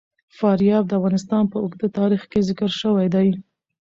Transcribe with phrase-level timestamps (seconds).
[0.37, 3.29] فاریاب د افغانستان په اوږده تاریخ کې ذکر شوی دی.